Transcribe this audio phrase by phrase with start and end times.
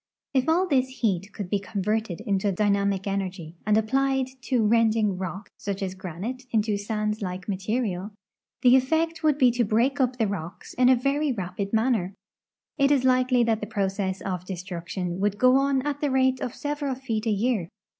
[0.33, 5.15] If all this heat could be con verted into dynamic energy and applied to rending
[5.15, 8.09] rock, such as granite, into sand like material,
[8.63, 12.15] the effect would be to break up the rocks in a very rapid manner.
[12.79, 16.41] It is likel}'^ that the pro cess of destruction would go on at the rate
[16.41, 17.69] of several feet a year.